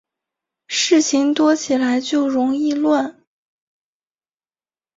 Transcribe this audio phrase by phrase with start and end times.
[0.67, 3.23] 事情多起来就容易乱